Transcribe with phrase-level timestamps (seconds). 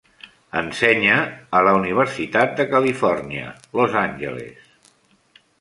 [0.61, 1.17] Ensenya
[1.59, 4.77] a la Universitat de Califòrnia, Los Angeles.